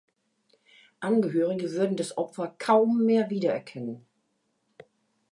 [0.99, 4.03] Angehörige würden das Opfer „kaum mehr wiedererkennen“.